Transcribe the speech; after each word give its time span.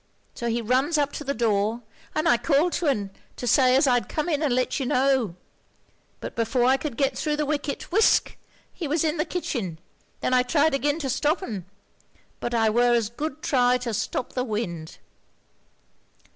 So 0.33 0.47
he 0.49 0.63
runs 0.63 0.97
up 0.97 1.11
to 1.11 1.23
the 1.23 1.35
door, 1.35 1.83
and 2.15 2.27
I 2.27 2.35
called 2.37 2.73
to 2.73 2.87
un, 2.87 3.11
to 3.35 3.45
say 3.45 3.75
as 3.75 3.85
I'd 3.85 4.09
come 4.09 4.29
in 4.29 4.41
and 4.41 4.51
let 4.55 4.79
you 4.79 4.87
know; 4.87 5.35
but 6.19 6.35
before 6.35 6.65
I 6.65 6.75
could 6.75 6.97
get 6.97 7.15
thro' 7.15 7.35
the 7.35 7.45
wicket, 7.45 7.91
whisk 7.91 8.35
he 8.73 8.87
was 8.87 9.03
in 9.03 9.17
the 9.17 9.25
kitchen; 9.25 9.77
then 10.21 10.33
I 10.33 10.41
tried 10.41 10.73
agin 10.73 10.97
to 11.01 11.09
stop 11.11 11.43
un, 11.43 11.65
but 12.39 12.55
I 12.55 12.67
were 12.67 12.93
as 12.95 13.11
good 13.11 13.43
try 13.43 13.77
to 13.77 13.93
stop 13.93 14.33
the 14.33 14.43
wind.' 14.43 14.97